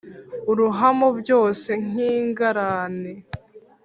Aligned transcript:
Urahamo 0.51 1.07
byose 1.19 1.69
nk'ingarane 1.87 3.13